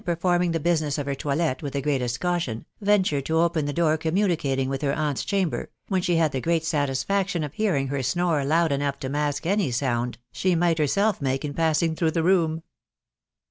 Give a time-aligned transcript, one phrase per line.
[0.03, 3.97] performing the business of her toilet with the greatest caution, ventured to open the door
[3.97, 8.43] communicating with her annt'i chamber, when she had the great satisfaction of hearing her snore
[8.43, 12.63] loud enough to mask any sound she might herself make in passing through the room.